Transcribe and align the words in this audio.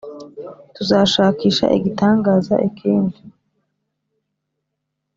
tuzashakisha 0.75 1.65
igitangaza 1.77 2.55
kindi 2.77 3.19